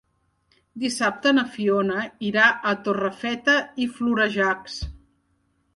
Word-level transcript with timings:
Dissabte 0.83 1.33
na 1.39 1.43
Fiona 1.57 2.07
irà 2.31 2.49
a 2.71 2.75
Torrefeta 2.89 3.57
i 3.85 3.89
Florejacs. 3.99 4.85